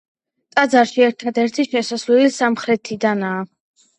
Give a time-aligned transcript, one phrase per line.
[0.53, 3.45] ტაძარში ერთადერთი შესასვლელი სამხრეთიდანაა.